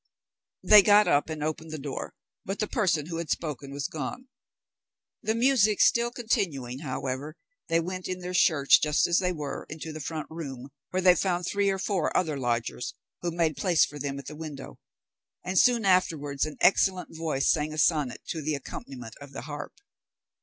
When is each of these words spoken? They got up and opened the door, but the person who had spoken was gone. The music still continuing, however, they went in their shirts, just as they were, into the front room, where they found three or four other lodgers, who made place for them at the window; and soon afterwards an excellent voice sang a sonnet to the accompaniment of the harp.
They 0.63 0.81
got 0.81 1.07
up 1.07 1.29
and 1.29 1.43
opened 1.43 1.69
the 1.69 1.77
door, 1.77 2.15
but 2.43 2.57
the 2.57 2.65
person 2.65 3.05
who 3.05 3.17
had 3.17 3.29
spoken 3.29 3.71
was 3.71 3.87
gone. 3.87 4.29
The 5.21 5.35
music 5.35 5.79
still 5.79 6.09
continuing, 6.09 6.79
however, 6.79 7.35
they 7.67 7.79
went 7.79 8.07
in 8.07 8.17
their 8.17 8.33
shirts, 8.33 8.79
just 8.79 9.05
as 9.05 9.19
they 9.19 9.31
were, 9.31 9.67
into 9.69 9.93
the 9.93 9.99
front 10.01 10.25
room, 10.31 10.69
where 10.89 11.03
they 11.03 11.13
found 11.13 11.45
three 11.45 11.69
or 11.69 11.77
four 11.77 12.17
other 12.17 12.35
lodgers, 12.35 12.95
who 13.21 13.29
made 13.29 13.57
place 13.57 13.85
for 13.85 13.99
them 13.99 14.17
at 14.17 14.25
the 14.25 14.35
window; 14.35 14.79
and 15.45 15.59
soon 15.59 15.85
afterwards 15.85 16.47
an 16.47 16.57
excellent 16.61 17.15
voice 17.15 17.51
sang 17.51 17.71
a 17.71 17.77
sonnet 17.77 18.21
to 18.29 18.41
the 18.41 18.55
accompaniment 18.55 19.13
of 19.21 19.33
the 19.33 19.41
harp. 19.41 19.75